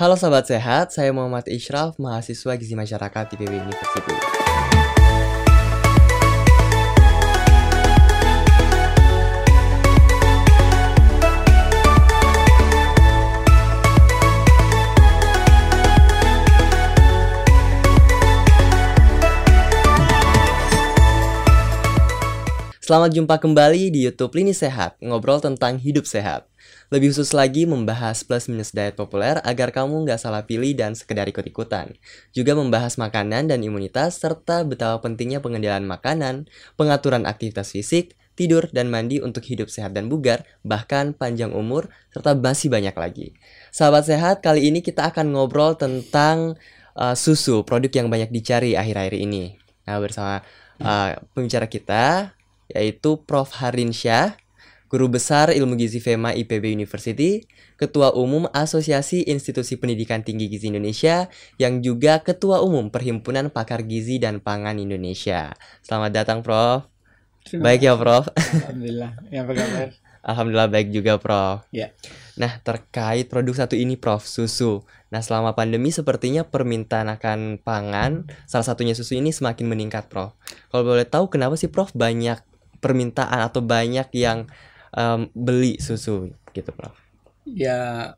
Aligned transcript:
Halo 0.00 0.16
sahabat 0.16 0.48
sehat, 0.48 0.96
saya 0.96 1.12
Muhammad 1.12 1.44
Ishraf, 1.44 2.00
mahasiswa 2.00 2.56
Gizi 2.56 2.72
Masyarakat 2.72 3.36
IPB 3.36 3.52
University. 3.52 4.16
Selamat 22.80 23.12
jumpa 23.12 23.36
kembali 23.36 23.92
di 23.92 24.08
YouTube 24.08 24.32
Lini 24.32 24.56
Sehat, 24.56 24.96
ngobrol 25.04 25.44
tentang 25.44 25.76
hidup 25.76 26.08
sehat. 26.08 26.49
Lebih 26.90 27.14
khusus 27.14 27.30
lagi 27.30 27.64
membahas 27.64 28.26
plus 28.26 28.50
minus 28.50 28.74
diet 28.74 28.98
populer 28.98 29.38
agar 29.46 29.70
kamu 29.70 30.06
nggak 30.08 30.18
salah 30.18 30.42
pilih 30.44 30.74
dan 30.74 30.98
sekedar 30.98 31.28
ikut-ikutan. 31.30 31.94
Juga 32.34 32.58
membahas 32.58 32.98
makanan 32.98 33.50
dan 33.50 33.62
imunitas 33.62 34.18
serta 34.18 34.66
betapa 34.66 34.98
pentingnya 35.04 35.38
pengendalian 35.38 35.86
makanan, 35.86 36.50
pengaturan 36.74 37.28
aktivitas 37.28 37.76
fisik, 37.76 38.18
tidur 38.40 38.72
dan 38.72 38.88
mandi 38.88 39.20
untuk 39.20 39.44
hidup 39.44 39.68
sehat 39.68 39.92
dan 39.92 40.08
bugar, 40.08 40.48
bahkan 40.64 41.12
panjang 41.12 41.52
umur, 41.52 41.92
serta 42.08 42.32
masih 42.32 42.72
banyak 42.72 42.96
lagi. 42.96 43.36
Sahabat 43.68 44.08
sehat, 44.08 44.40
kali 44.40 44.72
ini 44.72 44.80
kita 44.80 45.12
akan 45.12 45.36
ngobrol 45.36 45.76
tentang 45.76 46.56
uh, 46.96 47.12
susu, 47.12 47.60
produk 47.68 47.92
yang 47.92 48.08
banyak 48.08 48.32
dicari 48.32 48.80
akhir-akhir 48.80 49.20
ini. 49.20 49.60
Nah, 49.84 50.00
bersama 50.00 50.40
uh, 50.80 51.20
pembicara 51.36 51.68
kita, 51.68 52.32
yaitu 52.72 53.20
Prof. 53.28 53.60
Harin 53.60 53.92
Syah, 53.92 54.39
Guru 54.90 55.06
Besar 55.06 55.54
Ilmu 55.54 55.78
Gizi 55.78 56.02
FEMA 56.02 56.34
IPB 56.34 56.74
University, 56.74 57.46
Ketua 57.78 58.10
Umum 58.10 58.50
Asosiasi 58.50 59.22
Institusi 59.22 59.78
Pendidikan 59.78 60.26
Tinggi 60.26 60.50
Gizi 60.50 60.66
Indonesia, 60.66 61.30
yang 61.62 61.78
juga 61.78 62.18
Ketua 62.26 62.58
Umum 62.58 62.90
Perhimpunan 62.90 63.54
Pakar 63.54 63.86
Gizi 63.86 64.18
dan 64.18 64.42
Pangan 64.42 64.82
Indonesia. 64.82 65.54
Selamat 65.86 66.10
datang, 66.10 66.42
Prof. 66.42 66.90
Terima 67.46 67.70
Baik 67.70 67.86
ya, 67.86 67.94
Prof. 67.94 68.34
Alhamdulillah. 68.34 69.10
Yang 69.30 69.42
apa 69.46 69.52
kabar? 69.54 69.88
Alhamdulillah 70.20 70.68
baik 70.74 70.88
juga, 70.90 71.12
Prof. 71.22 71.62
Ya. 71.70 71.94
Nah, 72.34 72.58
terkait 72.58 73.30
produk 73.30 73.62
satu 73.62 73.78
ini, 73.78 73.94
Prof, 73.94 74.26
susu. 74.26 74.82
Nah, 75.14 75.22
selama 75.22 75.54
pandemi 75.54 75.94
sepertinya 75.94 76.42
permintaan 76.42 77.14
akan 77.14 77.62
pangan, 77.62 78.26
salah 78.50 78.66
satunya 78.66 78.98
susu 78.98 79.14
ini 79.14 79.30
semakin 79.30 79.70
meningkat, 79.70 80.10
Prof. 80.10 80.34
Kalau 80.74 80.82
boleh 80.82 81.06
tahu, 81.06 81.30
kenapa 81.30 81.54
sih, 81.54 81.70
Prof, 81.70 81.94
banyak 81.94 82.42
permintaan 82.82 83.38
atau 83.44 83.62
banyak 83.62 84.08
yang 84.16 84.48
um, 84.94 85.30
beli 85.32 85.78
susu 85.78 86.30
gitu 86.50 86.70
Prof? 86.74 86.94
Ya, 87.46 88.14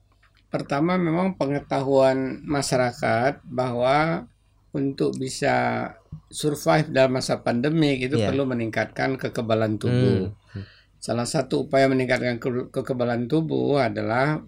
pertama 0.53 1.01
memang 1.01 1.37
pengetahuan 1.41 2.42
masyarakat 2.45 3.41
bahwa 3.48 4.28
untuk 4.73 5.17
bisa 5.17 5.89
survive 6.33 6.89
dalam 6.89 7.20
masa 7.20 7.41
pandemi 7.45 8.00
itu 8.00 8.17
Iya. 8.17 8.33
perlu 8.33 8.48
meningkatkan 8.48 9.20
kekebalan 9.20 9.77
tubuh. 9.77 10.33
Hmm. 10.33 10.65
Salah 10.97 11.28
satu 11.28 11.69
upaya 11.69 11.89
meningkatkan 11.93 12.41
ke- 12.41 12.73
kekebalan 12.73 13.28
tubuh 13.28 13.77
adalah 13.81 14.41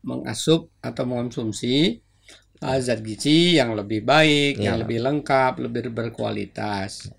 mengasup 0.00 0.72
atau 0.80 1.04
mengonsumsi 1.04 2.00
uh, 2.64 2.78
zat 2.80 3.00
gizi 3.04 3.56
yang 3.56 3.72
lebih 3.76 4.04
baik, 4.04 4.60
yang 4.60 4.76
Iya. 4.76 4.82
lebih 4.84 4.98
lengkap, 5.04 5.52
lebih 5.60 5.92
berkualitas. 5.92 7.12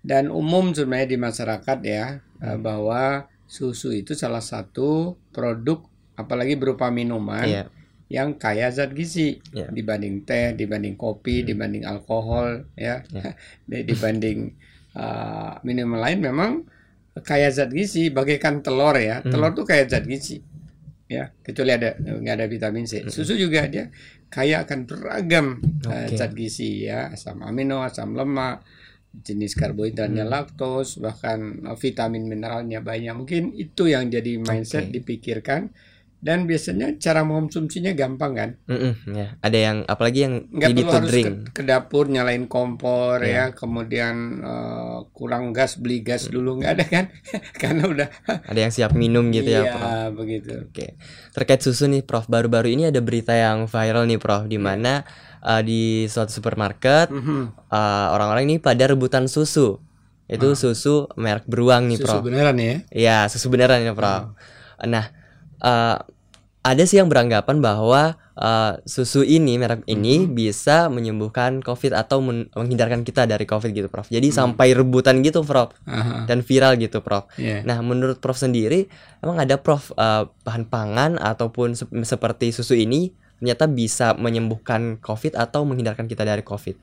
Dan 0.00 0.30
umum 0.30 0.70
sebenarnya 0.72 1.08
di 1.12 1.18
masyarakat 1.18 1.78
ya 1.84 2.04
uh, 2.40 2.58
bahwa 2.60 3.26
susu 3.46 3.94
itu 3.94 4.12
salah 4.12 4.42
satu 4.42 5.14
produk 5.30 5.82
apalagi 6.14 6.58
berupa 6.58 6.90
minuman 6.90 7.46
Iya. 7.46 7.64
yang 8.10 8.34
kaya 8.38 8.70
zat 8.70 8.94
gizi 8.94 9.38
Iya. 9.50 9.70
dibanding 9.70 10.22
teh, 10.22 10.54
dibanding 10.54 10.94
kopi, 10.94 11.42
dibanding 11.42 11.86
alkohol 11.86 12.66
ya. 12.74 13.02
Iya. 13.10 13.32
dibanding 13.90 14.54
uh, 14.94 15.58
minuman 15.66 16.00
lain 16.02 16.18
memang 16.22 16.52
kaya 17.24 17.48
zat 17.48 17.72
gizi 17.72 18.10
bagaikan 18.12 18.60
telur 18.60 18.94
ya. 18.98 19.22
Hmm. 19.24 19.30
Telur 19.32 19.50
tuh 19.54 19.64
kaya 19.64 19.86
zat 19.88 20.04
gizi. 20.04 20.42
Ya, 21.06 21.30
kecuali 21.46 21.70
ada 21.70 21.94
nggak 21.94 22.34
ada 22.34 22.46
vitamin 22.50 22.82
C. 22.82 23.06
Susu 23.06 23.38
juga 23.38 23.62
dia 23.70 23.94
kaya 24.26 24.66
akan 24.66 24.90
beragam 24.90 25.62
uh, 25.86 26.02
Oke. 26.10 26.18
zat 26.18 26.34
gizi 26.34 26.90
ya, 26.90 27.14
asam 27.14 27.46
amino, 27.46 27.78
asam 27.86 28.10
lemak, 28.18 28.66
jenis 29.18 29.54
karbohidratnya 29.54 30.22
Hmm. 30.22 30.32
laktos, 30.32 30.98
bahkan 30.98 31.38
uh, 31.62 31.74
vitamin 31.74 32.24
mineralnya 32.24 32.80
banyak. 32.80 33.12
Mungkin 33.12 33.52
itu 33.52 33.86
yang 33.86 34.06
jadi 34.06 34.36
mindset 34.36 34.88
Oke. 34.88 35.00
dipikirkan 35.00 35.72
dan 36.16 36.42
biasanya 36.42 36.96
cara 36.96 37.22
mengkonsumsinya 37.22 37.92
gampang 37.92 38.32
kan? 38.34 38.50
Mm-mm, 38.66 39.14
ya. 39.14 39.36
Ada 39.38 39.58
yang 39.62 39.76
apalagi 39.84 40.26
yang 40.26 40.34
nggak 40.48 40.68
perlu 40.74 40.90
harus 40.90 41.10
drink. 41.12 41.26
ke, 41.28 41.32
ke 41.52 41.62
dapur 41.62 42.08
nyalain 42.08 42.44
kompor 42.44 43.20
Iya. 43.20 43.52
ya 43.52 43.54
kemudian 43.54 44.14
eh, 44.42 44.98
kurang 45.12 45.52
gas 45.52 45.76
beli 45.76 46.00
gas 46.00 46.26
dulu 46.26 46.58
nggak 46.58 46.72
ada 46.72 46.84
kan 46.84 47.04
karena 47.62 47.84
udah 47.84 48.08
Ada 48.48 48.58
yang 48.58 48.72
siap 48.74 48.92
minum 48.92 49.28
gitu 49.28 49.44
iya 49.46 49.60
ya, 49.60 49.72
Prof. 49.72 50.18
begitu 50.18 50.66
Oke. 50.66 50.96
Terkait 51.30 51.60
susu 51.60 51.84
nih, 51.86 52.02
Prof. 52.02 52.26
Baru-baru 52.26 52.68
ini 52.70 52.88
ada 52.88 52.98
berita 52.98 53.32
yang 53.32 53.64
viral 53.64 54.04
nih, 54.04 54.18
Prof, 54.18 54.44
di 54.44 54.56
mana 54.58 55.04
uh, 55.38 55.60
di 55.60 55.80
suatu 56.04 56.30
supermarket 56.30 57.08
Mhm. 57.08 57.66
uh, 57.66 58.06
orang-orang 58.10 58.46
ini 58.46 58.56
pada 58.56 58.84
rebutan 58.84 59.26
susu. 59.26 59.80
Itu 60.26 60.52
susu 60.54 61.06
merek 61.14 61.46
beruang 61.46 61.86
nih, 61.86 61.96
susu 61.96 62.18
Prof. 62.18 62.24
beneran 62.24 62.58
ya 62.58 62.74
Iya, 62.90 63.18
susu 63.26 63.46
beneran 63.46 63.78
ya, 63.78 63.94
Prof. 63.94 64.34
Nah, 64.82 65.14
eh, 65.56 65.96
ada 66.60 66.82
sih 66.82 66.98
yang 66.98 67.06
beranggapan 67.06 67.60
bahwa 67.60 68.02
eh, 68.34 68.72
susu 68.84 69.22
ini, 69.22 69.54
merek 69.54 69.86
ini 69.86 70.26
bisa 70.26 70.90
menyembuhkan 70.90 71.62
COVID 71.62 71.94
atau 71.94 72.20
men- 72.20 72.52
menghindarkan 72.52 73.00
kita 73.00 73.24
dari 73.24 73.46
COVID 73.46 73.70
gitu, 73.70 73.86
Prof. 73.86 74.10
Jadi 74.10 74.28
sampai 74.30 74.74
rebutan 74.74 75.22
gitu, 75.22 75.40
Prof. 75.40 75.72
Aha, 75.84 76.26
Dan 76.26 76.42
viral 76.42 76.76
gitu, 76.76 77.00
Prof. 77.00 77.30
iya. 77.36 77.62
Nah, 77.62 77.78
menurut 77.80 78.18
Prof 78.18 78.34
sendiri, 78.34 78.90
emang 79.20 79.38
ada 79.38 79.56
Prof 79.56 79.88
eh, 79.90 80.26
bahan 80.42 80.66
pangan 80.66 81.16
ataupun 81.16 81.72
sep- 81.72 81.94
seperti 82.02 82.50
susu 82.50 82.74
ini 82.74 83.14
ternyata 83.38 83.64
bisa 83.68 84.16
menyembuhkan 84.16 85.00
COVID 85.00 85.36
atau 85.36 85.64
menghindarkan 85.68 86.08
kita 86.08 86.24
dari 86.24 86.40
COVID? 86.40 86.76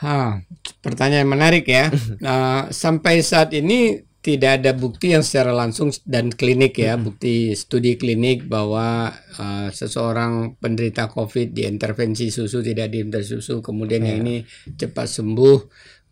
Ha, 0.00 0.40
pertanyaan 0.80 1.28
menarik 1.28 1.68
ya. 1.68 1.92
Nah, 2.24 2.66
sampai 2.82 3.20
saat 3.20 3.52
ini 3.52 4.00
tidak 4.20 4.60
ada 4.60 4.76
bukti 4.76 5.16
yang 5.16 5.24
secara 5.24 5.48
langsung 5.48 5.88
dan 6.04 6.28
klinik 6.28 6.76
ya 6.76 7.00
bukti 7.00 7.56
studi 7.56 7.96
klinik 7.96 8.44
bahwa 8.44 9.08
eh, 9.16 9.68
seseorang 9.72 10.60
penderita 10.60 11.08
COVID 11.08 11.56
diintervensi 11.56 12.28
susu 12.28 12.60
tidak 12.60 12.92
diintervensi 12.92 13.40
susu 13.40 13.64
kemudian 13.64 14.04
yang 14.04 14.20
ini 14.20 14.44
cepat 14.76 15.08
sembuh 15.08 15.58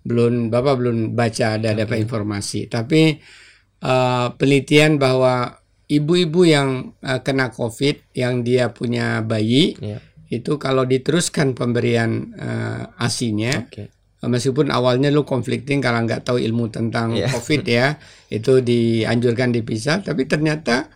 belum 0.08 0.48
bapak 0.48 0.74
belum 0.80 0.96
baca 1.12 1.60
ada 1.60 1.76
ada 1.76 1.84
informasi. 1.84 2.72
Tapi 2.72 3.12
eh, 3.84 4.26
penelitian 4.40 4.96
bahwa 4.96 5.57
ibu-ibu 5.88 6.44
yang 6.44 6.68
eh, 7.00 7.20
kena 7.20 7.48
COVID 7.48 8.12
yang 8.14 8.40
dia 8.40 8.68
punya 8.70 9.20
bayi 9.20 9.74
Iya. 9.74 9.98
itu 10.28 10.56
kalau 10.56 10.84
diteruskan 10.84 11.52
pemberian 11.52 12.32
eh, 12.32 12.82
asinya 13.00 13.64
Oke. 13.64 13.88
meskipun 14.20 14.68
awalnya 14.68 15.08
lu 15.08 15.24
conflicting 15.24 15.80
karena 15.80 16.04
nggak 16.04 16.22
tahu 16.22 16.36
ilmu 16.38 16.68
tentang 16.68 17.16
Iya. 17.16 17.28
COVID 17.30 17.62
ya 17.64 17.96
itu 18.36 18.60
dianjurkan 18.60 19.48
dipisah 19.50 20.00
tapi 20.02 20.28
ternyata 20.28 20.92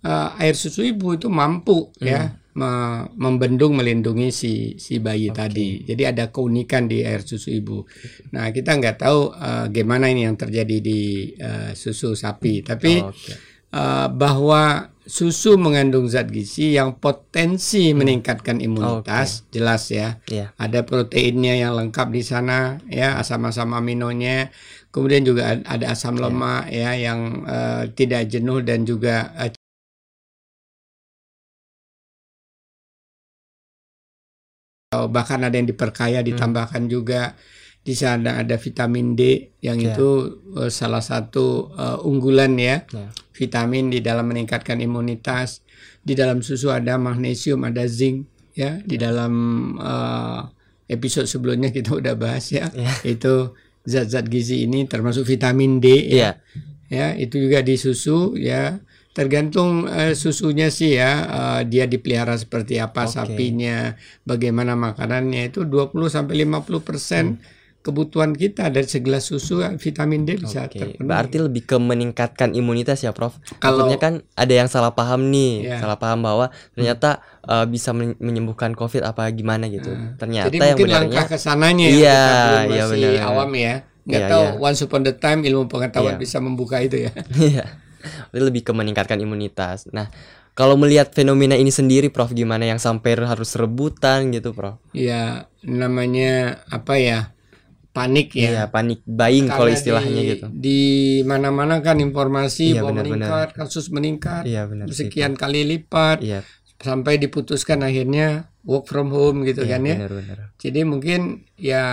eh, 0.00 0.40
air 0.40 0.54
susu 0.54 0.86
ibu 0.86 1.12
itu 1.12 1.26
mampu 1.26 1.90
ya 1.98 2.30
me- 2.54 3.04
membendung 3.18 3.74
melindungi 3.74 4.30
si 4.30 4.52
si 4.78 4.96
bayi 4.96 5.28
tadi 5.28 5.82
jadi 5.82 6.14
ada 6.14 6.30
keunikan 6.30 6.86
di 6.86 7.02
air 7.02 7.20
susu 7.20 7.50
ibu 7.50 7.82
nah 8.30 8.48
kita 8.48 8.78
nggak 8.78 8.96
tahu 8.96 9.34
eh, 9.34 9.66
gimana 9.68 10.06
ini 10.06 10.22
yang 10.22 10.38
terjadi 10.38 10.76
di 10.78 11.00
eh, 11.34 11.74
susu 11.74 12.14
sapi 12.14 12.62
tapi 12.62 13.02
Oke. 13.02 13.34
Eh, 13.76 14.08
bahwa 14.08 14.62
susu 15.06 15.54
mengandung 15.54 16.10
zat 16.10 16.26
gizi 16.34 16.74
yang 16.74 16.98
potensi 16.98 17.94
Hmm. 17.94 18.02
meningkatkan 18.02 18.58
imunitas 18.58 19.46
jelas 19.54 19.86
ya. 19.92 20.18
Iya. 20.26 20.50
ada 20.58 20.82
proteinnya 20.82 21.54
yang 21.54 21.78
lengkap 21.78 22.08
di 22.10 22.22
sana 22.26 22.82
ya 22.90 23.14
asam-asam 23.20 23.70
aminonya. 23.70 24.50
Kemudian 24.90 25.22
juga 25.22 25.42
ad- 25.54 25.62
ada 25.68 25.92
asam 25.94 26.16
lemak 26.18 26.72
ya 26.72 26.90
yang 26.96 27.20
eh, 27.46 27.82
tidak 27.94 28.26
jenuh 28.26 28.64
dan 28.66 28.82
juga 28.82 29.30
oh, 34.94 35.06
bahkan 35.10 35.40
ada 35.44 35.54
yang 35.54 35.68
diperkaya 35.68 36.24
ditambahkan 36.24 36.82
juga 36.88 37.34
di 37.86 37.94
sana 37.94 38.42
ada 38.42 38.58
vitamin 38.58 39.14
D 39.14 39.54
yang 39.62 39.78
Ya. 39.78 39.94
itu 39.94 40.08
eh, 40.58 40.68
salah 40.68 40.98
satu 41.00 41.70
eh, 41.72 41.98
unggulan 42.02 42.58
ya 42.58 42.82
Ya. 42.90 43.14
vitamin 43.30 43.88
di 43.88 44.02
dalam 44.02 44.26
meningkatkan 44.26 44.82
imunitas 44.82 45.62
di 46.02 46.18
dalam 46.18 46.42
susu 46.42 46.68
ada 46.68 46.98
magnesium 46.98 47.62
ada 47.62 47.86
zinc 47.86 48.26
ya 48.58 48.82
di 48.82 48.98
dalam 48.98 49.32
eh, 49.78 50.40
episode 50.90 51.30
sebelumnya 51.30 51.70
kita 51.70 51.94
udah 51.94 52.18
bahas 52.18 52.50
ya 52.50 52.66
Ya. 52.74 52.90
itu 53.06 53.54
zat-zat 53.86 54.26
gizi 54.26 54.66
ini 54.66 54.82
termasuk 54.84 55.22
vitamin 55.22 55.78
D 55.78 55.86
ya 56.10 56.10
Iya. 56.10 56.30
ya 56.90 57.06
itu 57.14 57.38
juga 57.38 57.62
di 57.62 57.78
susu 57.78 58.34
ya 58.34 58.82
tergantung 59.14 59.86
eh, 59.88 60.12
susunya 60.12 60.68
sih 60.68 60.98
ya 60.98 61.12
eh, 61.24 61.60
dia 61.64 61.86
dipelihara 61.86 62.34
seperti 62.34 62.76
apa 62.76 63.06
Oke. 63.06 63.14
sapinya 63.14 63.94
bagaimana 64.22 64.74
makanannya 64.74 65.48
itu 65.48 65.62
20 65.62 65.94
sampai 66.06 66.42
50 66.42 66.82
persen 66.82 67.24
kebutuhan 67.86 68.34
kita 68.34 68.66
dari 68.66 68.84
segelas 68.84 69.22
susu 69.24 69.62
vitamin 69.76 70.26
D 70.26 70.36
bisa 70.36 70.66
Oke, 70.66 70.76
terpenuhi. 70.76 70.98
berarti 71.00 71.36
lebih 71.38 71.62
ke 71.62 71.76
meningkatkan 71.76 72.50
imunitas 72.52 72.98
ya, 72.98 73.10
Prof. 73.10 73.38
Kalau- 73.56 73.86
Takutnya 73.86 73.98
kan 73.98 74.14
ada 74.34 74.50
yang 74.50 74.66
salah 74.66 74.90
paham 74.90 75.30
nih, 75.30 75.52
Ya. 75.64 75.78
salah 75.78 75.94
paham 75.94 76.20
bahwa 76.20 76.50
ternyata 76.72 77.22
eh, 77.42 77.62
bisa 77.64 77.94
men- 77.94 78.18
menyembuhkan 78.18 78.74
COVID 78.74 79.06
apa 79.06 79.30
gimana 79.30 79.70
gitu. 79.70 79.86
Ternyata 80.16 80.50
Jadi 80.50 80.58
yang 80.58 80.74
mungkin 80.74 80.90
langkah 80.90 81.30
ke 81.30 81.38
sananya 81.38 81.86
Iya, 81.86 81.94
belum 82.58 82.66
iya 82.66 82.82
masih 82.84 82.98
benar. 83.14 83.22
awam 83.24 83.50
ya. 83.54 83.74
Nggak 84.02 84.18
Iya, 84.18 84.28
tahu 84.28 84.44
iya. 84.44 84.58
once 84.60 84.80
upon 84.82 85.00
the 85.00 85.14
time 85.14 85.40
ilmu 85.42 85.64
pengetahuan 85.66 86.14
Iya. 86.14 86.20
bisa 86.20 86.38
membuka 86.38 86.76
itu 86.78 87.06
ya. 87.06 87.14
Iya. 87.38 87.64
Lebih 88.30 88.62
ke 88.62 88.70
meningkatkan 88.70 89.18
imunitas. 89.18 89.86
Nah, 89.90 90.10
kalau 90.54 90.74
melihat 90.74 91.10
fenomena 91.10 91.52
ini 91.52 91.68
sendiri, 91.68 92.08
Prof, 92.08 92.30
gimana 92.30 92.64
yang 92.64 92.78
sampai 92.78 93.14
harus 93.16 93.54
rebutan 93.54 94.30
gitu, 94.30 94.50
Prof? 94.50 94.78
Ya 94.90 95.46
namanya 95.60 96.64
apa 96.66 96.96
ya? 96.96 97.35
Panik 97.96 98.28
ya. 98.36 98.50
Iya, 98.52 98.62
panik 98.68 99.00
buying 99.02 99.48
kalau 99.48 99.72
istilahnya 99.72 100.20
di, 100.20 100.28
gitu. 100.36 100.46
Di 100.52 100.80
mana-mana 101.24 101.80
kan 101.80 101.96
informasi 101.96 102.76
Iya, 102.76 102.84
bahwa 102.84 103.00
benar-benar. 103.00 103.16
meningkat, 103.24 103.48
kasus 103.56 103.86
meningkat 103.88 104.42
Iya, 104.44 104.68
benar 104.68 104.84
sekian 104.92 105.32
kali 105.32 105.64
lipat 105.64 106.20
Iya, 106.20 106.44
sampai 106.76 107.16
diputuskan 107.16 107.80
akhirnya 107.80 108.52
work 108.62 108.84
from 108.84 109.08
home 109.08 109.42
gitu 109.42 109.64
iya 109.64 109.80
kan 109.80 109.88
ya. 109.88 109.96
benar-benar. 109.96 110.38
Jadi 110.60 110.80
mungkin 110.84 111.20
ya 111.56 111.84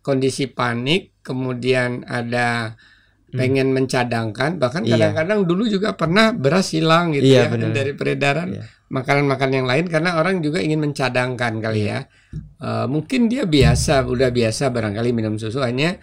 kondisi 0.00 0.44
panik, 0.46 1.16
kemudian 1.20 2.04
ada 2.04 2.76
pengen 3.30 3.72
mencadangkan, 3.72 4.56
bahkan 4.56 4.84
Hmm. 4.84 4.88
Iya. 4.88 5.12
kadang-kadang 5.12 5.40
dulu 5.44 5.64
juga 5.64 5.92
pernah 5.92 6.32
beras 6.32 6.72
hilang 6.72 7.12
gitu 7.12 7.28
Iya, 7.28 7.48
ya 7.48 7.52
benar. 7.52 7.72
dari 7.72 7.92
peredaran 7.92 8.48
Iya. 8.52 8.64
makanan-makanan 8.88 9.54
yang 9.54 9.68
lain 9.68 9.84
karena 9.88 10.16
orang 10.16 10.40
juga 10.40 10.60
ingin 10.60 10.80
mencadangkan 10.80 11.60
kali 11.60 11.88
ya. 11.88 12.04
Eh, 12.58 12.86
mungkin 12.90 13.30
dia 13.30 13.48
biasa, 13.48 14.04
udah 14.04 14.28
biasa 14.28 14.68
barangkali 14.68 15.10
minum 15.14 15.38
susu 15.38 15.62
hanya 15.62 15.96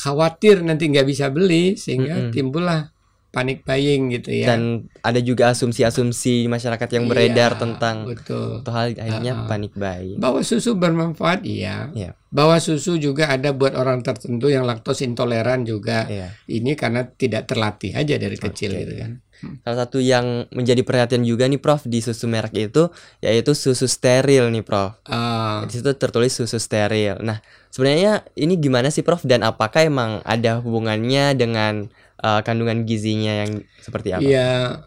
khawatir 0.00 0.64
nanti 0.64 0.88
nggak 0.88 1.04
bisa 1.04 1.28
beli 1.28 1.76
sehingga 1.76 2.16
Mm-mm. 2.16 2.32
timbullah 2.32 2.88
panik 3.30 3.62
buying 3.62 4.10
gitu 4.10 4.32
ya. 4.32 4.50
Dan 4.50 4.90
ada 5.06 5.20
juga 5.22 5.54
asumsi-asumsi 5.54 6.50
masyarakat 6.50 6.88
yang 6.90 7.06
beredar 7.06 7.54
Iya, 7.54 7.60
tentang 7.62 7.96
betul. 8.02 8.66
Hal 8.66 8.90
akhirnya 8.98 9.32
Ah. 9.38 9.46
panik 9.46 9.70
buying. 9.78 10.18
Bahwa 10.18 10.42
susu 10.42 10.74
bermanfaat 10.74 11.46
iya. 11.46 11.94
Iya. 11.94 12.18
Bahwa 12.26 12.58
susu 12.58 12.98
juga 12.98 13.30
ada 13.30 13.54
buat 13.54 13.78
orang 13.78 14.02
tertentu 14.02 14.50
yang 14.50 14.66
laktos 14.66 14.98
intoleran 15.06 15.62
juga. 15.62 16.10
Iya. 16.10 16.34
Ini 16.48 16.74
karena 16.74 17.06
tidak 17.06 17.46
terlatih 17.46 17.94
aja 17.94 18.18
dari 18.18 18.34
kecil 18.34 18.74
Oke. 18.74 18.80
gitu 18.82 18.94
kan. 18.98 19.12
Salah 19.40 19.78
satu 19.86 19.98
yang 20.00 20.46
menjadi 20.52 20.84
perhatian 20.84 21.24
juga 21.24 21.48
nih 21.48 21.60
Prof 21.60 21.84
di 21.88 22.00
susu 22.04 22.28
merek 22.28 22.70
itu 22.70 22.88
yaitu 23.24 23.56
susu 23.56 23.88
steril 23.88 24.48
nih 24.52 24.64
Prof. 24.64 25.00
Ah, 25.08 25.64
Di 25.64 25.80
situ 25.80 25.90
tertulis 25.96 26.32
susu 26.36 26.60
steril. 26.60 27.20
Nah, 27.24 27.40
sebenarnya 27.72 28.24
ini 28.36 28.60
gimana 28.60 28.92
sih 28.92 29.04
Prof 29.04 29.24
dan 29.24 29.44
apakah 29.44 29.86
emang 29.86 30.20
ada 30.24 30.60
hubungannya 30.60 31.34
dengan 31.36 31.88
uh, 32.20 32.40
kandungan 32.44 32.84
gizinya 32.84 33.44
yang 33.46 33.64
seperti 33.80 34.16
apa? 34.16 34.22
Iya, 34.24 34.84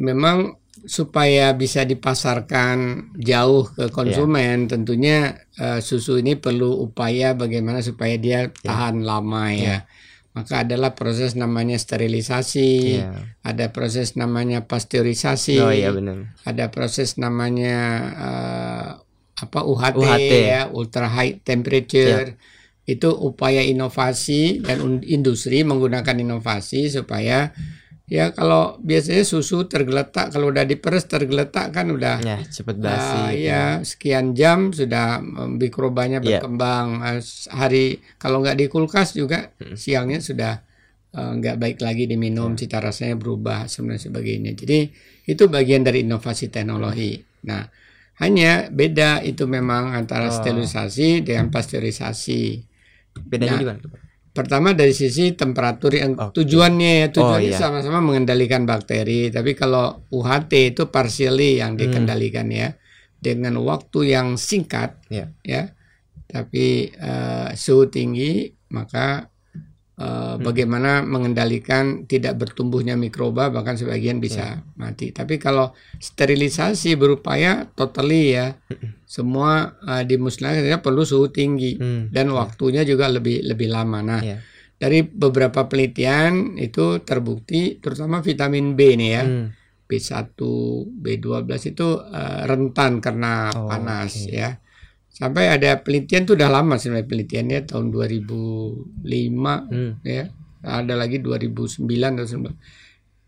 memang 0.00 0.60
supaya 0.86 1.52
bisa 1.52 1.84
dipasarkan 1.84 3.10
jauh 3.20 3.68
ke 3.68 3.92
konsumen, 3.92 4.64
tentunya 4.64 5.36
eh, 5.60 5.80
susu 5.84 6.16
ini 6.16 6.40
perlu 6.40 6.72
upaya 6.88 7.36
bagaimana 7.36 7.84
supaya 7.84 8.16
dia 8.16 8.48
tahan 8.48 9.04
lama 9.04 9.44
ya. 9.52 9.84
Maka 10.30 10.62
adalah 10.62 10.94
proses 10.94 11.34
namanya 11.34 11.74
sterilisasi, 11.74 13.02
Iya. 13.02 13.34
ada 13.42 13.66
proses 13.74 14.14
namanya 14.14 14.62
pasteurisasi, 14.62 15.58
Oh 15.58 15.74
iya 15.74 15.90
benar. 15.90 16.30
ada 16.46 16.70
proses 16.70 17.18
namanya 17.18 17.76
eh, 18.14 18.88
apa 19.40 19.60
UHT, 19.66 19.98
UHT. 19.98 20.32
ya, 20.46 20.60
ultra 20.70 21.10
high 21.10 21.42
temperature. 21.42 22.38
Itu 22.86 23.10
upaya 23.10 23.62
inovasi 23.62 24.62
dan 24.62 25.02
industri 25.02 25.62
menggunakan 25.62 26.14
inovasi 26.14 26.90
supaya 26.90 27.50
ya 28.10 28.34
kalau 28.34 28.74
biasanya 28.82 29.22
susu 29.22 29.64
tergeletak 29.64 30.34
kalau 30.34 30.50
udah 30.50 30.66
diperes 30.66 31.06
tergeletak 31.06 31.70
kan 31.70 31.86
udah 31.88 32.18
Ya, 32.20 32.42
cepet 32.42 32.76
ah, 32.76 32.82
basi. 32.82 33.22
ya 33.40 33.62
sekian 33.80 34.34
jam 34.34 34.74
sudah 34.74 35.22
em, 35.22 35.56
mikrobanya 35.56 36.18
Iya. 36.18 36.42
berkembang 36.42 37.00
Eh, 37.00 37.22
s- 37.22 37.46
hari 37.46 37.86
kalau 38.18 38.42
nggak 38.42 38.58
di 38.58 38.66
kulkas 38.66 39.14
juga 39.14 39.54
siangnya 39.74 40.18
sudah 40.18 40.58
eh, 41.10 41.32
nggak 41.38 41.56
baik 41.56 41.78
lagi 41.78 42.04
diminum 42.04 42.54
Iya. 42.54 42.66
cita 42.66 42.82
rasanya 42.82 43.14
berubah 43.14 43.64
dan 43.64 43.96
sebagainya 43.96 44.58
jadi 44.58 44.90
itu 45.24 45.46
bagian 45.46 45.86
dari 45.86 46.02
inovasi 46.02 46.50
teknologi 46.50 47.14
nah 47.46 47.62
hanya 48.18 48.68
beda 48.68 49.22
itu 49.22 49.46
memang 49.46 49.94
antara 49.94 50.28
Oh. 50.28 50.34
sterilisasi 50.34 51.22
dengan 51.22 51.48
pasteurisasi 51.48 52.66
Bedanya 53.16 53.54
Nah, 53.54 53.58
di 53.58 53.66
mana? 53.66 53.78
Pertama 54.30 54.70
dari 54.78 54.94
sisi 54.94 55.34
temperatur 55.34 55.90
yang 55.90 56.14
Oke. 56.14 56.38
tujuannya 56.38 56.92
ya 57.02 57.06
tujuannya 57.10 57.50
iya. 57.50 57.58
sama-sama 57.58 57.98
mengendalikan 57.98 58.62
bakteri. 58.62 59.26
Tapi 59.28 59.58
kalau 59.58 60.06
UHT 60.06 60.52
itu 60.70 60.86
partially 60.86 61.58
yang 61.58 61.74
Hmm. 61.74 61.82
dikendalikan 61.82 62.46
ya 62.46 62.78
dengan 63.18 63.58
waktu 63.58 64.14
yang 64.14 64.38
singkat 64.38 65.02
Iya. 65.10 65.34
ya. 65.42 65.62
Tapi 66.30 66.94
eh, 66.94 67.48
suhu 67.58 67.90
tinggi 67.90 68.54
maka 68.70 69.26
eh, 69.98 70.06
Hmm. 70.06 70.40
bagaimana 70.40 71.02
mengendalikan 71.02 72.06
tidak 72.06 72.38
bertumbuhnya 72.38 72.94
mikroba 72.94 73.50
bahkan 73.50 73.74
sebagian 73.74 74.22
bisa 74.22 74.62
mati. 74.78 75.10
Tapi 75.10 75.36
kalau 75.36 75.74
sterilisasi 75.98 76.94
berupaya 76.94 77.66
totally 77.74 78.38
ya 78.38 78.54
semua 79.10 79.50
eh, 79.82 80.06
dimusnahkan 80.06 80.78
perlu 80.78 81.02
suhu 81.02 81.26
tinggi 81.28 81.74
Hmm. 81.74 82.14
dan 82.14 82.30
waktunya 82.30 82.86
juga 82.86 83.10
lebih 83.10 83.42
lebih 83.42 83.66
lama. 83.66 83.98
Nah, 84.00 84.22
Iya. 84.22 84.38
dari 84.78 85.02
beberapa 85.02 85.66
penelitian 85.66 86.54
itu 86.56 87.02
terbukti 87.02 87.76
terutama 87.76 88.22
vitamin 88.22 88.78
B 88.78 88.94
nih 88.94 89.10
ya. 89.10 89.24
Hmm. 89.26 89.50
B1, 89.90 90.38
B12 90.94 91.42
itu 91.66 91.88
eh, 92.06 92.40
rentan 92.46 93.02
karena 93.02 93.50
Oh, 93.50 93.66
panas 93.66 94.14
oke. 94.14 94.30
ya. 94.30 94.62
Sampai 95.10 95.50
ada 95.50 95.74
penelitian 95.76 96.22
itu 96.22 96.38
udah 96.38 96.46
lama 96.48 96.78
sebenarnya 96.78 97.04
penelitiannya 97.04 97.58
tahun 97.66 97.90
2005 97.90 99.66
Hmm. 99.66 99.92
ya. 100.02 100.30
Ada 100.60 100.94
lagi 100.94 101.18
2009 101.18 102.14
atau 102.14 102.28
19. 102.28 102.54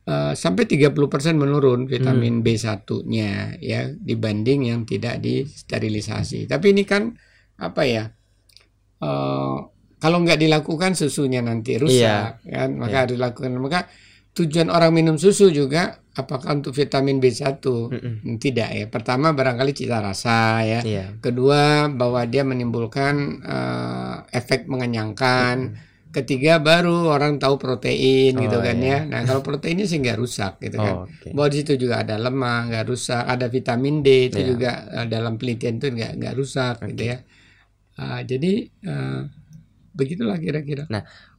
Eh, 0.02 0.34
sampai 0.34 0.66
30% 0.66 1.38
menurun 1.38 1.86
vitamin 1.86 2.42
Hmm. 2.42 2.44
B1-nya 2.44 3.54
ya 3.62 3.86
dibanding 3.86 4.66
yang 4.66 4.82
tidak 4.82 5.22
disterilisasi. 5.22 6.50
Tapi 6.50 6.74
ini 6.74 6.82
kan 6.82 7.14
apa 7.56 7.82
ya? 7.86 8.04
eh, 8.98 9.56
kalau 9.98 10.18
nggak 10.22 10.42
dilakukan 10.42 10.98
susunya 10.98 11.38
nanti 11.38 11.78
rusak 11.78 12.42
kan, 12.42 12.70
maka 12.74 13.06
harus 13.06 13.14
dilakukan. 13.14 13.54
Maka 13.54 13.86
tujuan 14.34 14.74
orang 14.74 14.90
minum 14.90 15.14
susu 15.14 15.54
juga 15.54 16.02
apakah 16.18 16.58
untuk 16.58 16.74
vitamin 16.74 17.22
B1? 17.22 17.62
Mm-mm. 17.62 18.42
Tidak 18.42 18.68
ya. 18.74 18.86
Pertama 18.90 19.30
barangkali 19.30 19.70
cita 19.70 20.02
rasa 20.02 20.66
ya. 20.66 20.80
Iya. 20.82 21.14
Kedua 21.22 21.86
bahwa 21.86 22.26
dia 22.26 22.42
menimbulkan 22.42 23.14
eh, 23.38 24.16
efek 24.34 24.66
mengenyangkan. 24.66 25.78
Ketiga 26.12 26.60
baru 26.60 27.08
orang 27.08 27.40
tahu 27.40 27.56
protein 27.56 28.36
gitu 28.36 28.56
Oh, 28.56 28.60
kan 28.60 28.76
iya. 28.76 29.00
ya. 29.00 29.08
Nah 29.08 29.20
kalau 29.24 29.40
proteinnya 29.40 29.88
sih 29.88 29.96
nggak 29.96 30.20
rusak 30.20 30.60
gitu 30.60 30.76
kan. 30.76 30.94
Oh, 30.94 31.08
oke. 31.08 31.32
Bahwa 31.32 31.48
di 31.48 31.56
situ 31.58 31.72
juga 31.80 32.04
ada 32.04 32.20
lemak 32.20 32.68
nggak 32.68 32.84
rusak, 32.84 33.24
ada 33.24 33.46
vitamin 33.48 34.04
D 34.04 34.28
itu 34.28 34.38
Iya. 34.38 34.46
juga 34.46 34.70
eh, 34.92 35.06
dalam 35.08 35.40
penelitian 35.40 35.80
itu 35.80 35.88
nggak 35.88 36.12
nggak 36.20 36.34
rusak 36.36 36.74
gitu 36.86 37.02
ya. 37.08 37.18
Ah, 37.96 38.20
jadi 38.20 38.52
eh, 38.68 39.20
begitulah 39.92 40.36
kira-kira. 40.36 40.84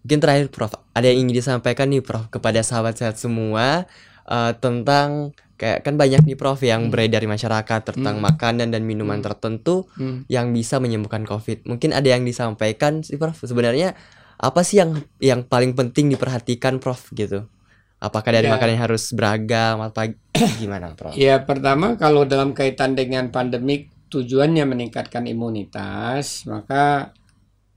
Mungkin 0.02 0.20
terakhir 0.20 0.50
Prof, 0.50 0.74
ada 0.92 1.06
yang 1.06 1.26
ingin 1.26 1.38
disampaikan 1.38 1.88
nih 1.88 2.02
Prof 2.02 2.28
kepada 2.28 2.60
sahabat 2.60 2.98
sehat 2.98 3.16
semua 3.16 3.86
eh, 4.24 4.52
tentang 4.58 5.32
kayak 5.54 5.86
kan 5.86 5.96
banyak 5.96 6.24
nih 6.24 6.34
Prof 6.34 6.60
yang 6.60 6.90
beredar 6.90 7.20
di 7.20 7.30
masyarakat 7.30 7.94
tentang 7.94 8.18
Hmm. 8.18 8.26
makanan 8.26 8.74
dan 8.74 8.82
minuman 8.84 9.22
tertentu 9.22 9.86
Hmm. 9.94 10.26
yang 10.26 10.50
bisa 10.50 10.82
menyembuhkan 10.82 11.24
COVID. 11.24 11.64
Mungkin 11.66 11.94
ada 11.94 12.10
yang 12.10 12.26
disampaikan 12.26 13.06
sih 13.06 13.22
Prof. 13.22 13.38
Sebenarnya 13.38 13.94
apa 14.38 14.62
sih 14.62 14.82
yang 14.82 14.92
yang 15.18 15.42
paling 15.44 15.74
penting 15.74 16.10
diperhatikan 16.10 16.78
Prof 16.78 17.10
gitu? 17.14 17.48
Apakah 17.98 18.36
dari 18.36 18.52
Ya. 18.52 18.60
makanan 18.60 18.76
yang 18.76 18.84
harus 18.84 19.16
beragam 19.16 19.80
atau 19.80 20.04
gimana 20.62 20.92
Prof? 20.94 21.16
Ya 21.16 21.40
pertama 21.42 21.96
kalau 21.96 22.28
dalam 22.28 22.52
kaitan 22.52 22.94
dengan 22.94 23.32
pandemik 23.32 23.90
tujuannya 24.12 24.68
meningkatkan 24.68 25.26
imunitas, 25.26 26.46
maka 26.46 27.16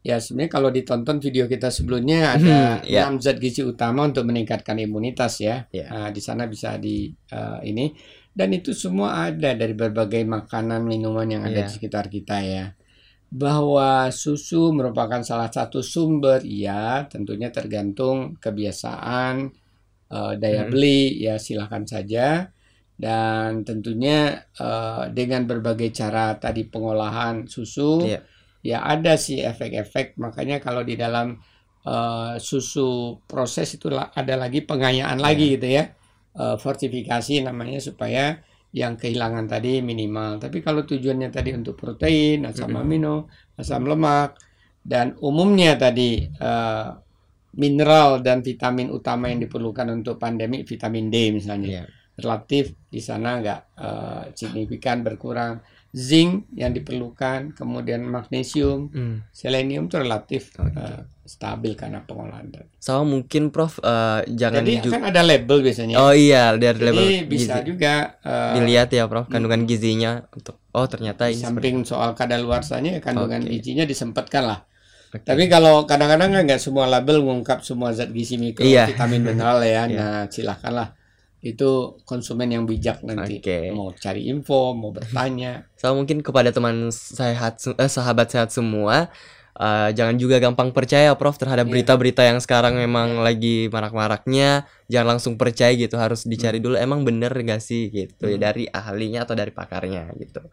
ya 0.04 0.20
sebenarnya 0.20 0.52
kalau 0.52 0.68
ditonton 0.70 1.18
video 1.18 1.48
kita 1.48 1.72
sebelumnya 1.72 2.36
ada 2.36 2.58
Hmm, 2.78 2.86
ya. 2.86 3.08
enam 3.08 3.18
zat 3.18 3.40
gizi 3.40 3.64
utama 3.64 4.04
untuk 4.04 4.28
meningkatkan 4.28 4.76
imunitas 4.76 5.40
ya. 5.40 5.64
Ya. 5.72 5.88
Nah, 5.88 6.08
di 6.12 6.20
sana 6.20 6.44
bisa 6.46 6.76
di 6.76 7.08
eh, 7.32 7.58
ini 7.64 7.90
dan 8.36 8.52
itu 8.52 8.76
semua 8.76 9.32
ada 9.32 9.56
dari 9.56 9.72
berbagai 9.72 10.20
makanan 10.22 10.84
minuman 10.84 11.25
yang 11.26 11.42
ada 11.42 11.64
Ya. 11.64 11.66
di 11.66 11.72
sekitar 11.72 12.12
kita 12.12 12.36
ya. 12.44 12.75
Bahwa 13.26 14.09
susu 14.14 14.71
merupakan 14.71 15.21
salah 15.26 15.50
satu 15.50 15.83
sumber, 15.83 16.40
ya 16.47 17.04
tentunya 17.11 17.50
tergantung 17.50 18.38
kebiasaan 18.38 19.50
uh, 20.14 20.33
daya 20.38 20.64
Hmm. 20.66 20.73
beli 20.73 21.21
ya 21.26 21.37
silakan 21.37 21.85
saja 21.85 22.49
dan 22.97 23.61
tentunya 23.66 24.40
uh, 24.56 25.11
dengan 25.12 25.45
berbagai 25.45 25.92
cara 25.92 26.38
tadi 26.40 26.64
pengolahan 26.64 27.45
susu 27.45 28.09
Iya. 28.09 28.21
ya 28.64 28.78
ada 28.88 29.21
sih 29.21 29.42
efek-efek 29.45 30.16
makanya 30.16 30.56
kalau 30.64 30.80
di 30.80 30.97
dalam 30.97 31.37
uh, 31.85 32.40
susu 32.40 33.21
proses 33.28 33.76
itu 33.76 33.92
ada 33.92 34.35
lagi 34.40 34.64
pengayaan 34.64 35.18
lagi 35.21 35.56
gitu 35.59 35.68
ya 35.71 35.87
Uh, 36.37 36.61
fortifikasi 36.61 37.40
namanya 37.49 37.80
supaya 37.80 38.45
yang 38.76 39.00
kehilangan 39.00 39.49
tadi 39.49 39.80
minimal. 39.80 40.37
Tapi 40.37 40.61
kalau 40.61 40.85
tujuannya 40.85 41.33
tadi 41.33 41.56
untuk 41.56 41.80
protein 41.80 42.45
asam 42.45 42.76
amino 42.76 43.33
asam 43.56 43.88
lemak 43.88 44.37
dan 44.85 45.16
umumnya 45.25 45.80
tadi 45.80 46.28
uh, 46.28 46.92
mineral 47.56 48.21
dan 48.21 48.45
vitamin 48.45 48.92
utama 48.92 49.33
yang 49.33 49.40
diperlukan 49.40 49.88
untuk 49.97 50.21
pandemi 50.21 50.61
vitamin 50.62 51.09
D 51.09 51.16
misalnya. 51.33 51.71
Iya. 51.73 51.85
relatif 52.16 52.73
di 52.88 52.97
sana 52.97 53.45
nggak 53.45 53.61
eh, 53.76 54.25
signifikan 54.33 55.04
berkurang 55.04 55.61
zinc 55.96 56.44
yang 56.52 56.70
diperlukan 56.70 57.56
kemudian 57.56 58.04
magnesium 58.04 58.88
Hmm. 58.88 59.24
selenium 59.30 59.88
itu 59.88 59.96
relatif 59.96 60.52
Oke. 60.54 60.68
eh, 60.70 61.00
stabil 61.24 61.72
karena 61.72 61.98
pengolahan. 62.00 62.52
Sama 62.76 63.02
mungkin 63.02 63.48
Prof 63.48 63.80
eh, 63.80 64.28
jangan 64.30 64.60
jadi 64.60 64.72
ju- 64.78 64.92
kan 64.92 65.02
ada 65.02 65.24
label 65.24 65.58
biasanya 65.58 65.96
Oh 65.96 66.12
iya, 66.12 66.52
jadi 66.52 66.76
label 66.84 67.24
bisa 67.26 67.58
gizi. 67.58 67.66
juga 67.66 67.94
eh, 68.20 68.52
Dilihat 68.54 68.88
ya 68.90 69.04
Prof 69.06 69.26
kandungan 69.26 69.64
gizinya 69.64 70.20
untuk 70.30 70.60
oh 70.70 70.84
ternyata 70.84 71.26
ini 71.26 71.40
samping 71.40 71.82
soal 71.82 72.12
kadaluarsanya 72.12 72.92
ya 72.92 73.00
kandungan 73.00 73.40
Oke. 73.40 73.50
gizinya 73.50 73.82
disempatkan 73.82 74.44
lah 74.44 74.60
seperti- 75.08 75.24
tapi 75.24 75.44
kalau 75.46 75.82
kadang-kadang 75.82 76.44
nggak 76.44 76.58
semua 76.58 76.84
label 76.84 77.22
mengungkap 77.22 77.58
semua 77.60 77.88
zat 77.90 78.12
gizi 78.12 78.36
mikro 78.36 78.60
Iya. 78.60 78.84
vitamin 78.86 79.24
mineral 79.24 79.58
ya 79.60 79.86
Iya. 79.88 79.96
nah 79.96 80.20
silakanlah 80.28 80.92
itu 81.46 81.70
konsumen 82.02 82.48
yang 82.48 82.64
bijak 82.64 83.00
nanti 83.00 83.38
Oke. 83.38 83.70
mau 83.70 83.92
cari 83.92 84.26
info 84.26 84.72
mau 84.72 84.90
bertanya 84.90 85.68
So 85.80 85.92
mungkin 85.92 86.20
kepada 86.20 86.50
teman 86.50 86.88
sehat 86.90 87.60
se- 87.60 87.76
eh, 87.76 87.86
sahabat 87.86 88.26
sehat 88.26 88.50
semua 88.50 89.06
eh, 89.54 89.88
jangan 89.92 90.16
juga 90.16 90.36
gampang 90.36 90.68
percaya 90.68 91.14
Prof 91.14 91.36
terhadap 91.36 91.64
Iya. 91.64 91.72
berita-berita 91.72 92.20
yang 92.20 92.38
sekarang 92.38 92.76
memang 92.76 93.20
lagi 93.20 93.68
marak-maraknya. 93.68 94.68
Jangan 94.86 95.16
langsung 95.16 95.34
percaya 95.34 95.72
gitu, 95.72 95.96
harus 95.96 96.24
dicari 96.24 96.60
dulu 96.60 96.76
emang 96.76 97.02
bener 97.02 97.32
gak 97.32 97.58
sih 97.58 97.88
gitu 97.88 98.28
Hmm. 98.28 98.36
dari 98.36 98.68
ahlinya 98.68 99.24
atau 99.24 99.32
dari 99.32 99.48
pakarnya 99.50 100.12
gitu. 100.16 100.44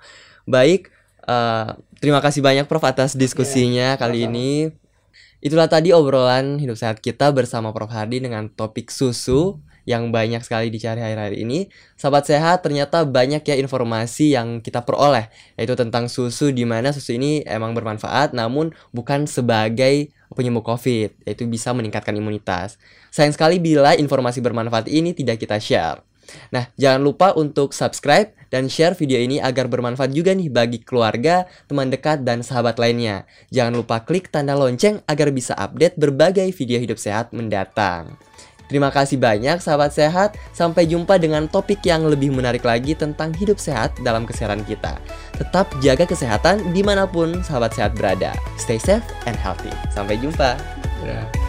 Baik, 0.43 0.87
eh, 1.23 1.67
terima 1.99 2.23
kasih 2.23 2.39
banyak 2.39 2.63
Prof 2.63 2.83
atas 2.83 3.11
diskusinya 3.13 3.95
kali 3.95 4.23
Iya, 4.23 4.27
sama-sama. 4.27 4.39
ini. 4.39 4.51
Itulah 5.39 5.67
tadi 5.67 5.91
obrolan 5.91 6.55
hidup 6.55 6.79
sehat 6.79 7.03
kita 7.03 7.27
bersama 7.35 7.75
Prof 7.75 7.91
Hardi 7.91 8.23
dengan 8.23 8.47
topik 8.47 8.87
susu 8.87 9.59
yang 9.83 10.11
banyak 10.11 10.39
sekali 10.43 10.71
dicari 10.71 11.03
akhir-akhir 11.03 11.35
ini. 11.39 11.67
Sahabat 11.99 12.27
sehat, 12.27 12.63
ternyata 12.63 13.03
banyak 13.03 13.43
ya 13.43 13.55
informasi 13.59 14.35
yang 14.35 14.59
kita 14.63 14.83
peroleh 14.83 15.27
yaitu 15.59 15.75
tentang 15.75 16.07
susu 16.07 16.51
di 16.51 16.63
mana 16.63 16.91
susu 16.95 17.15
ini 17.15 17.43
emang 17.43 17.75
bermanfaat 17.75 18.31
namun 18.31 18.71
bukan 18.95 19.27
sebagai 19.27 20.11
penyembuh 20.33 20.65
COVID, 20.65 21.29
yaitu 21.29 21.45
bisa 21.45 21.71
meningkatkan 21.71 22.17
imunitas. 22.17 22.81
Sayang 23.13 23.37
sekali 23.37 23.61
bila 23.61 23.93
informasi 23.93 24.41
bermanfaat 24.41 24.89
ini 24.89 25.13
tidak 25.13 25.39
kita 25.39 25.61
share. 25.61 26.01
Nah, 26.49 26.71
jangan 26.79 27.01
lupa 27.03 27.35
untuk 27.35 27.75
subscribe 27.75 28.31
dan 28.49 28.71
share 28.71 28.95
video 28.95 29.19
ini 29.19 29.43
agar 29.43 29.67
bermanfaat 29.67 30.13
juga 30.15 30.31
nih 30.31 30.49
bagi 30.49 30.79
keluarga, 30.81 31.45
teman 31.67 31.91
dekat, 31.91 32.23
dan 32.23 32.41
sahabat 32.41 32.79
lainnya. 32.79 33.27
Jangan 33.51 33.73
lupa 33.75 34.01
klik 34.01 34.31
tanda 34.31 34.55
lonceng 34.55 35.03
agar 35.05 35.29
bisa 35.35 35.53
update 35.57 35.99
berbagai 35.99 36.47
video 36.55 36.79
hidup 36.79 36.97
sehat 36.97 37.35
mendatang. 37.35 38.15
Terima 38.71 38.89
kasih 38.89 39.19
banyak 39.19 39.59
sahabat 39.59 39.91
sehat, 39.91 40.39
sampai 40.55 40.87
jumpa 40.87 41.19
dengan 41.19 41.45
topik 41.45 41.83
yang 41.83 42.07
lebih 42.07 42.31
menarik 42.31 42.63
lagi 42.63 42.95
tentang 42.95 43.35
hidup 43.35 43.59
sehat 43.59 43.93
dalam 44.01 44.23
kesehatan 44.23 44.63
kita. 44.65 44.97
Tetap 45.35 45.69
jaga 45.83 46.07
kesehatan 46.07 46.71
di 46.71 46.81
mana 46.81 47.03
pun 47.03 47.43
sahabat 47.43 47.75
sehat 47.75 47.93
berada. 47.93 48.31
Stay 48.55 48.79
safe 48.79 49.05
and 49.27 49.35
healthy. 49.35 49.71
Sampai 49.91 50.15
jumpa. 50.17 50.55
Ya. 51.03 51.42